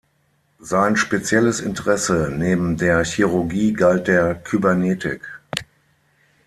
[0.57, 5.21] Sein spezielles Interesse neben der Chirurgie galt der Kybernetik.